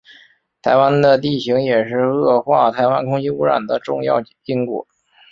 [0.63, 4.87] 台湾的地形也是恶化台湾空气污染的重要因素。